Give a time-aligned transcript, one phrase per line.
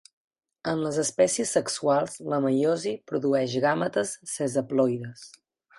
[0.71, 5.33] En les espècies sexuals, la meiosi produeix gàmetes ces haploides.